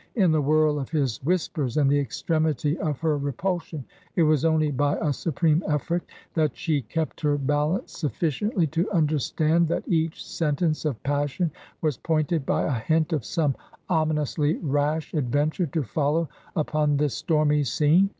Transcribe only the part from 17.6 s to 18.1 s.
scene.